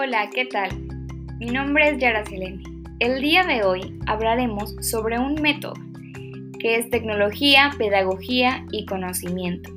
Hola, 0.00 0.30
¿qué 0.32 0.44
tal? 0.44 0.70
Mi 1.40 1.46
nombre 1.46 1.88
es 1.88 1.98
Yara 1.98 2.24
Selene. 2.24 2.62
El 3.00 3.20
día 3.20 3.42
de 3.42 3.64
hoy 3.64 3.98
hablaremos 4.06 4.76
sobre 4.80 5.18
un 5.18 5.34
método 5.42 5.74
que 6.60 6.76
es 6.76 6.88
tecnología, 6.88 7.72
pedagogía 7.76 8.64
y 8.70 8.86
conocimiento. 8.86 9.72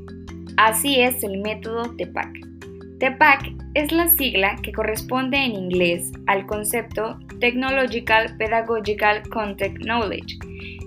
Así 0.58 1.02
es 1.02 1.24
el 1.24 1.40
método 1.40 1.96
TEPAC. 1.96 2.38
TEPAC 3.00 3.52
es 3.74 3.92
la 3.92 4.10
sigla 4.10 4.58
que 4.62 4.72
corresponde 4.72 5.44
en 5.44 5.54
inglés 5.54 6.12
al 6.28 6.46
concepto 6.46 7.18
Technological 7.40 8.38
Pedagogical 8.38 9.28
Content 9.28 9.80
Knowledge, 9.80 10.38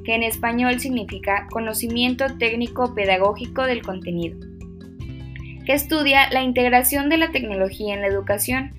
que 0.05 0.15
en 0.15 0.23
español 0.23 0.79
significa 0.79 1.49
conocimiento 1.51 2.27
técnico 2.39 2.95
pedagógico 2.95 3.65
del 3.65 3.83
contenido, 3.83 4.39
que 5.67 5.73
estudia 5.73 6.31
la 6.31 6.45
integración 6.45 7.09
de 7.09 7.17
la 7.17 7.33
tecnología 7.33 7.95
en 7.95 8.03
la 8.03 8.07
educación. 8.07 8.71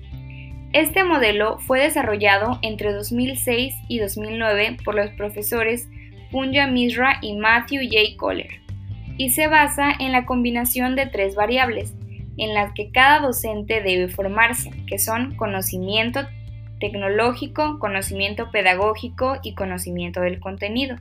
Este 0.72 1.04
modelo 1.04 1.58
fue 1.60 1.80
desarrollado 1.80 2.58
entre 2.62 2.92
2006 2.92 3.74
y 3.88 3.98
2009 3.98 4.78
por 4.84 4.94
los 4.94 5.10
profesores 5.12 5.88
Punja 6.30 6.66
Misra 6.66 7.18
y 7.22 7.36
Matthew 7.36 7.82
J. 7.84 8.16
Kohler, 8.18 8.60
y 9.16 9.30
se 9.30 9.46
basa 9.46 9.92
en 9.98 10.12
la 10.12 10.26
combinación 10.26 10.96
de 10.96 11.06
tres 11.06 11.34
variables, 11.34 11.94
en 12.36 12.52
las 12.52 12.72
que 12.74 12.90
cada 12.90 13.20
docente 13.20 13.80
debe 13.80 14.08
formarse, 14.08 14.70
que 14.86 14.98
son 14.98 15.34
conocimiento 15.36 16.20
tecnológico, 16.80 17.78
conocimiento 17.78 18.50
pedagógico 18.50 19.38
y 19.42 19.54
conocimiento 19.54 20.20
del 20.20 20.40
contenido. 20.40 20.96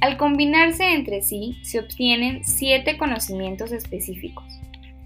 Al 0.00 0.16
combinarse 0.16 0.92
entre 0.92 1.22
sí, 1.22 1.58
se 1.62 1.80
obtienen 1.80 2.44
siete 2.44 2.96
conocimientos 2.96 3.72
específicos. 3.72 4.44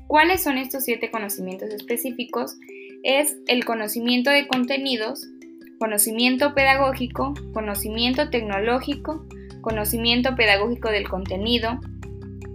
¿Cuáles 0.06 0.42
son 0.42 0.58
estos 0.58 0.84
siete 0.84 1.10
conocimientos 1.10 1.70
específicos? 1.70 2.56
Es 3.02 3.36
el 3.48 3.64
conocimiento 3.64 4.30
de 4.30 4.46
contenidos, 4.46 5.26
conocimiento 5.80 6.54
pedagógico, 6.54 7.34
conocimiento 7.52 8.30
tecnológico, 8.30 9.26
conocimiento 9.60 10.36
pedagógico 10.36 10.88
del 10.88 11.08
contenido, 11.08 11.80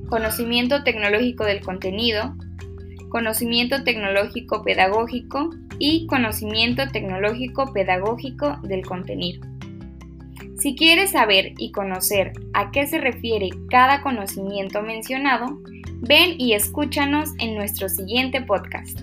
conocimiento 0.08 0.84
tecnológico 0.86 1.44
del 1.44 1.60
contenido, 1.60 2.34
conocimiento 3.10 3.84
tecnológico 3.84 4.64
pedagógico 4.64 5.50
y 5.80 6.08
conocimiento 6.08 6.88
tecnológico 6.88 7.74
pedagógico 7.74 8.58
del 8.64 8.86
contenido. 8.86 9.46
Si 10.58 10.76
quieres 10.76 11.12
saber 11.12 11.56
y 11.58 11.74
conocer 11.74 12.32
a 12.54 12.72
qué 12.72 12.88
se 12.88 13.00
refiere 13.00 13.50
cada 13.70 14.02
conocimiento 14.02 14.82
mencionado, 14.82 15.60
ven 16.08 16.36
y 16.40 16.54
escúchanos 16.54 17.32
en 17.40 17.56
nuestro 17.56 17.90
siguiente 17.90 18.40
podcast. 18.42 19.02